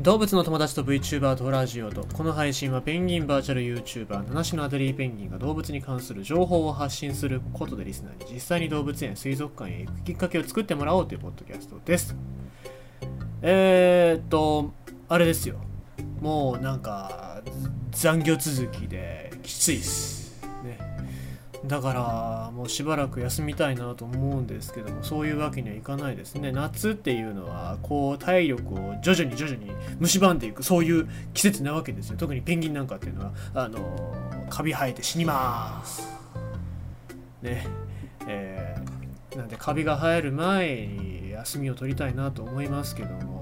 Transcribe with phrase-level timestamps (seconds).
[0.00, 12.16] 動物の友達と VTuber とラジオとこの配信はペンギンバーチャル YouTuber 七種のアデリーペンギンが動物に関する情報を発信することでリスナーに実際に動物園水族館へ行くきっかけを作ってもらおうというポッドキャストです。
[13.42, 14.72] えー、っと
[15.06, 15.56] あれですよ。
[16.22, 17.42] もうなんか
[17.90, 20.19] 残業続きできついっす。
[21.66, 26.52] だからもうしばらく休みたいなと思うんですけどもそういうわけにはいかないですね。
[26.52, 29.70] 夏っていうのはこう体力を徐々に徐々に
[30.00, 32.16] 蝕んでいくそういう季節なわけですよ。
[32.16, 34.14] 特にペンギンなんかっていうのはあの
[34.48, 36.08] カビ生えて死にます。
[37.42, 37.66] ね。
[38.26, 39.00] えー
[39.36, 43.39] なんでカビが生える前に休みを取りたいなと思いますけども。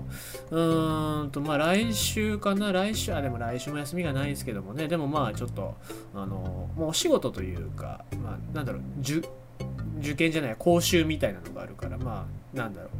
[0.50, 4.88] うーんとまあ来週かな来週あでも来週も休みがないですけどもね。
[4.88, 5.74] でもまあちょっと
[6.14, 12.90] あのもうお仕事というかまあなんだろう受験じゃない講習みたいなのがあるからまあなんだろう。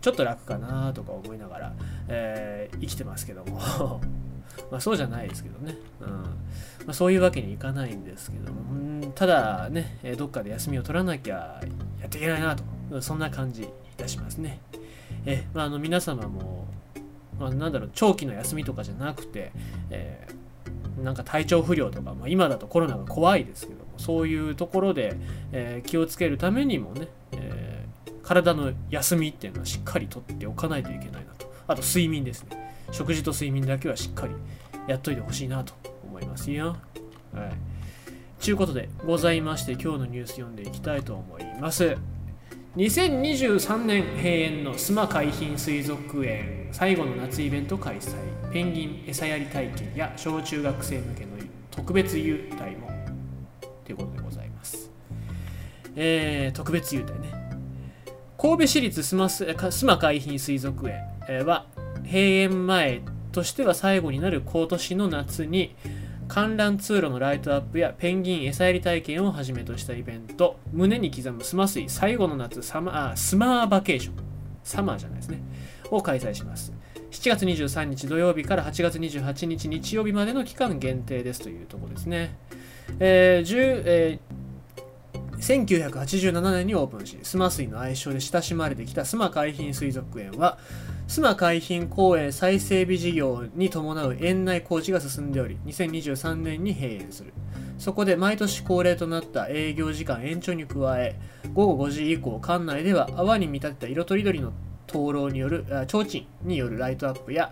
[0.00, 1.72] ちょっと楽かなとか思いながら、
[2.08, 4.00] えー生きてますけども。
[4.70, 6.08] まあそうじゃないですけどね、うん。
[6.08, 6.26] ま
[6.88, 8.60] あ、そういうわけにいかないんですけども。
[8.72, 11.60] うんただねどっかで休みを取らなきゃ
[12.00, 13.00] やっていけないなと。
[13.00, 14.60] そんな感じいたしますね。
[15.26, 16.66] え、まあ、あの皆様も、
[17.38, 19.52] まあ、なんだろう長期の休みとかじゃなくて、
[19.90, 20.34] えー
[21.02, 25.16] なんか体調不良とか、まあ、今だとコロナが怖いですけどもそういうところで、
[25.50, 31.52] えー気をつけるためにもね、えー体の休みっていうのはしっかりとっておかないといけないなと。
[31.66, 32.74] あと睡眠ですね。
[32.90, 34.34] 食事と睡眠だけはしっかり
[34.86, 35.74] やっといてほしいなと
[36.06, 36.76] 思いますよ。
[37.34, 37.52] はい。
[38.38, 41.96] ちゅうことでございまして今日のニュース読んでいきたいと思います。
[42.76, 46.68] 2023年閉園の須磨海浜水族園。
[46.72, 48.14] 最後の夏イベント開催。
[48.52, 51.30] ペンギン餌やり体験や小中学生向けの
[51.70, 52.90] 特別優待も。
[53.84, 54.90] ということでございます。
[55.94, 57.32] えー、特別優待ね。
[58.36, 61.66] 神戸市立須磨須磨海浜水族園は
[62.02, 65.76] 閉園前としては最後になる今年の夏に
[66.28, 70.58] 観覧通路のライトアップやペンギン餌やり体験をはじめとしたイベント。
[70.72, 74.14] 胸に刻むスマ水最後の夏サマあスマーバケーション。
[74.62, 75.42] サマーじゃないですね。
[75.90, 76.72] を開催します。
[77.10, 82.36] 7月23日土曜日から8月28日日曜日までの期間限定ですというところですね、
[82.98, 84.44] えー10えー
[85.44, 90.58] 1987年にオープンし、スマ水の愛称で親しまれてきた須磨海浜水族園は、
[91.06, 97.32] 須磨海浜公園再整備事業に伴う園内工事が進んでおり、2023年に閉園する。
[97.78, 101.16] そこで毎年恒例となった営業時間延長に加え、
[101.52, 104.52] 午後5時以降、館内では泡に見立てた色とりどりの
[104.86, 107.50] 灯籠による、提灯によるライトアップや、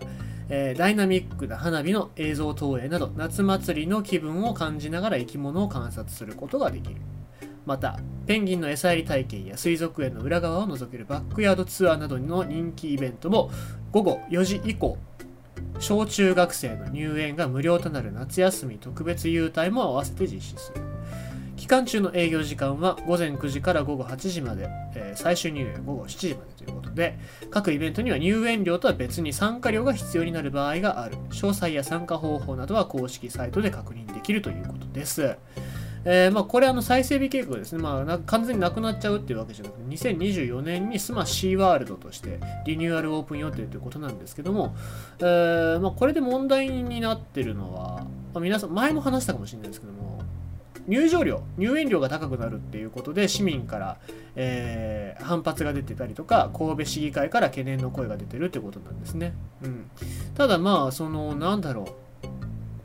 [0.49, 6.95] えーダイナミックな花火の映像投影など夏祭りの気分を感じながら生き物を観察することができる。
[7.65, 13.51] また、ペンギンの餌やり体験や水族園の裏側を覗けるバックヤードツアーなどの人気イベントも
[13.91, 14.97] 午後4時以降、
[15.79, 20.81] 小中学生の入園が無料となる夏休み特別優待も合わせて実施する。
[21.55, 27.17] 期間中の営業時間は午前9時から午後8時まで、えー最終入園午後7時までということで、
[27.51, 31.15] 各イベントには入園料とは別に参加料が必要になる場合がある。
[31.29, 35.37] 詳細や参加方法などは公式サイトで確認できるということです。
[36.05, 44.75] えーまあ、これあの再整備計画ですね、まあ、完全になくなっちゃうっていうわけじゃなくて2024年にスマシーワールドとしてリニューアルオープン予定ということなんですけども、
[45.19, 50.21] えーまあ、これで問題になってるのは、まあ、皆さん前も話したかもしれないですけども
[50.85, 53.97] 入場料入園料が高くなるっていうことで市民から、
[54.35, 59.33] えー反発が出てたりとか神戸市議会から懸念の声が出てるってことなんですね、
[59.63, 59.89] うん、
[60.35, 62.02] ただまあそのなんだろう。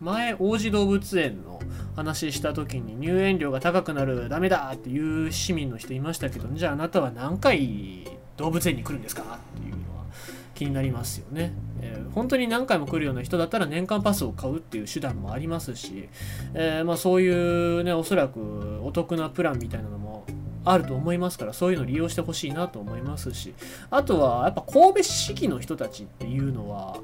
[0.00, 1.60] 前王子動物園の
[1.96, 8.06] 話した時に入園料が高くなるダメだっていう市民の人いましたけどじゃああなたは何回
[8.36, 10.04] 動物園に来るんですかっていうのは
[10.54, 16.08] 気になりますよね、えー本当に何回も来るような人だったら年間パスを買うっていう手段もありますし、
[16.54, 17.28] えーまあ、そうい
[17.80, 20.24] うねおそらくお得なプランみたいなのも
[20.64, 23.54] あると思いますからそういうのを利用してほしいなと思いますし
[23.90, 26.98] あとはやっぱ神戸市議の人たちっていうのは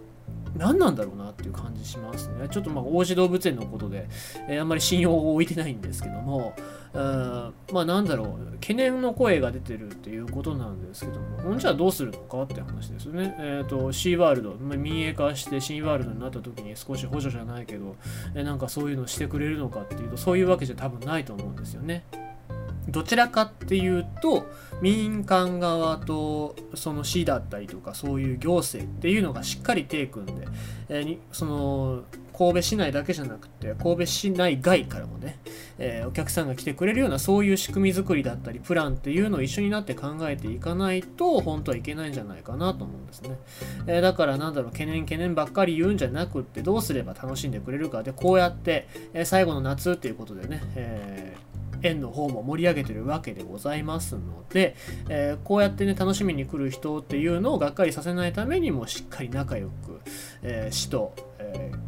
[0.57, 2.49] 何なんだろうなっていう感じしますね。
[2.49, 4.09] ちょっとまあ王子動物園のことで、
[4.49, 6.55] えーあんまり信用を置いてないんですけども、
[6.93, 13.35] うんまあなんだろう、懸念の声が出てるっていうことなんですけども、ほんじゃあどうするのかって話ですよね。
[13.39, 17.97] えっ、と、シーワールド、まあ、民営化してシーワールドになった時に少し補助じゃないけど、
[18.35, 22.05] えーなんかそういうのしてくれるのかっていうと、そういうわけじゃ多分ないと思うんですよね。
[22.89, 24.47] どちらかっていうと
[24.81, 30.47] 民間側とその市だったりとかそういう行政っていうのがしっかり手組んで、
[30.89, 32.05] えーその
[32.37, 35.39] 神戸市内だけじゃなくて神戸市内外からもね、
[35.79, 43.39] えー、お客さんが来てくれるようなそういう仕組み作りだったりプランっていうのを一緒になって考えていかないと本当はいけないんじゃないかなと思うんですね、
[43.87, 51.54] えー、だからなんだろう懸念懸念ばっかり言うんじゃなくってどうすれば楽しんでくれるかでこうやって、え、最後の夏っていうことでね、えー
[51.85, 54.75] 園の方も盛り上げてるわけでございますので、
[55.09, 60.01] えー、こうやってね楽しみに来る人っていうのをがっかりさせないためにもしっかり仲良く、
[60.43, 61.83] えー、市と、えー、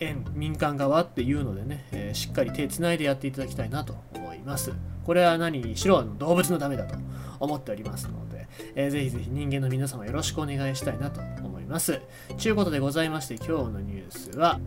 [0.00, 4.72] 園民間側っていうのでね、えしっかり手つないでやっていただきたいなと思います。
[5.04, 6.96] これは何にしろ動物のためだと
[7.38, 12.00] 思っておりますので、えー、ぜひぜひ人間の皆様よろしくお願いしたいなと思います。
[12.40, 14.60] ということでございまして今日のニュースは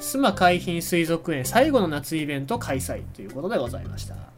[0.00, 4.35] 須磨海浜水族園最後の夏イベント開催ということでございました。